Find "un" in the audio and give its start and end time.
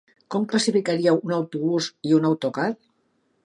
1.29-1.35, 2.21-2.29